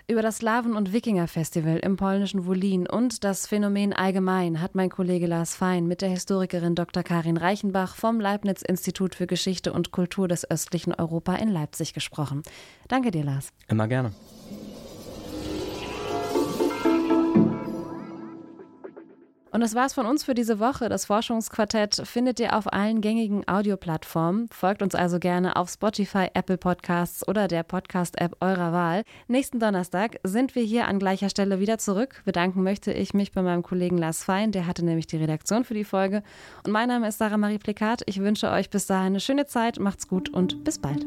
Über 0.07 0.21
das 0.21 0.37
Slawen- 0.39 0.77
und 0.77 0.93
Wikinger-Festival 0.93 1.79
im 1.79 1.97
polnischen 1.97 2.45
Wolin 2.45 2.87
und 2.87 3.25
das 3.25 3.47
Phänomen 3.47 3.95
allgemein 3.95 4.61
hat 4.61 4.75
mein 4.75 4.91
Kollege 4.91 5.27
Lars 5.27 5.57
Fein 5.57 5.87
mit 5.87 6.03
der 6.03 6.11
Historikerin 6.11 6.75
Dr. 6.75 7.03
Karin 7.03 7.39
Reichenbach 7.39 7.97
vom 7.97 8.21
Leibniz-Institut 8.21 9.15
für 9.15 9.27
Geschichte 9.27 9.73
und 9.73 9.93
Kultur 9.93 10.29
des 10.29 10.51
östlichen 10.51 10.93
Europa 10.93 11.37
in 11.37 11.49
Leipzig 11.49 11.95
gesprochen. 11.95 12.43
Danke 12.87 13.13
dir, 13.13 13.25
Lars. 13.25 13.49
Immer 13.67 13.89
gerne. 13.89 14.13
Und 19.55 19.61
das 19.61 19.77
war's 19.77 19.95
von 19.95 20.05
uns 20.05 20.25
für 20.25 20.35
diese 20.35 20.59
Woche. 20.59 20.89
Das 20.89 21.05
Forschungsquartett 21.05 22.03
findet 22.05 22.41
ihr 22.41 22.57
auf 22.57 22.73
allen 22.73 23.01
gängigen 23.01 23.47
Audioplattformen. 23.47 24.49
Folgt 24.51 24.83
uns 24.83 24.97
also 24.97 25.21
gerne 25.21 25.55
auf 25.55 25.71
Spotify, 25.71 26.27
Apple 26.35 26.59
Podcasts 26.59 27.27
oder 27.29 27.47
der 27.47 27.63
Podcast-App 27.63 28.35
eurer 28.41 28.73
Wahl. 28.73 29.05
Nächsten 29.29 29.61
Donnerstag 29.61 30.19
sind 30.25 30.57
wir 30.57 30.65
hier 30.65 30.89
an 30.89 30.99
gleicher 30.99 31.29
Stelle 31.29 31.61
wieder 31.61 31.79
zurück. 31.79 32.21
Bedanken 32.25 32.65
möchte 32.65 32.93
ich 32.93 33.15
mich 33.15 33.31
bei 33.31 33.43
meinem 33.43 33.63
Kollegen 33.63 33.97
Lars 33.97 34.25
Fein, 34.25 34.51
der 34.51 34.67
hatte 34.67 34.85
nämlich 34.85 35.07
die 35.07 35.19
Redaktion 35.19 35.63
für 35.63 35.75
die 35.75 35.85
Folge. 35.85 36.25
Und 36.65 36.73
mein 36.73 36.89
Name 36.89 37.07
ist 37.07 37.19
Sarah 37.19 37.37
Marie 37.37 37.59
Plikat. 37.59 38.03
Ich 38.07 38.19
wünsche 38.19 38.51
euch 38.51 38.71
bis 38.71 38.87
dahin 38.87 39.07
eine 39.07 39.21
schöne 39.21 39.47
Zeit, 39.47 39.79
macht's 39.79 40.09
gut 40.09 40.31
und 40.31 40.65
bis 40.65 40.81
bald. 40.81 41.07